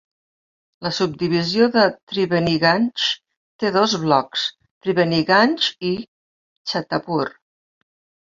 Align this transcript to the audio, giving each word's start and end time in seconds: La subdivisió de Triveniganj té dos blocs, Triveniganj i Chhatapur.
La 0.85 0.91
subdivisió 0.99 1.65
de 1.73 1.83
Triveniganj 2.11 3.03
té 3.63 3.71
dos 3.77 3.93
blocs, 4.05 4.45
Triveniganj 4.87 5.67
i 5.91 5.91
Chhatapur. 6.71 7.29